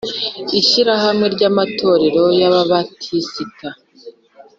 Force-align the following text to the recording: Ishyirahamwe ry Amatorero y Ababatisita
Ishyirahamwe 0.59 1.25
ry 1.35 1.43
Amatorero 1.49 2.23
y 2.39 2.41
Ababatisita 2.49 3.69